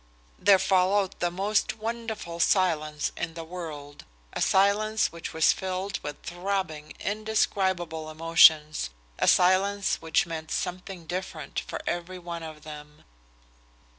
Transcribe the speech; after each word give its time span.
There 0.39 0.57
followed 0.57 1.15
the 1.19 1.29
most 1.29 1.77
wonderful 1.77 2.39
silence 2.39 3.11
in 3.15 3.35
the 3.35 3.43
world, 3.43 4.03
a 4.33 4.41
silence 4.41 5.11
which 5.11 5.31
was 5.31 5.53
filled 5.53 5.99
with 6.01 6.23
throbbing, 6.23 6.93
indescribable 6.99 8.09
emotions, 8.09 8.89
a 9.19 9.27
silence 9.27 9.97
which 10.01 10.25
meant 10.25 10.49
something 10.49 11.05
different 11.05 11.59
for 11.59 11.79
every 11.85 12.17
one 12.17 12.41
of 12.41 12.63
them. 12.63 13.03